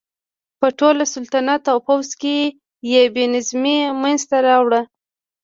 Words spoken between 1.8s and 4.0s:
پوځ کې یې بې نظمي